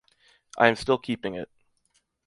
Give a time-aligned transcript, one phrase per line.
[0.57, 1.47] I am still keeping it.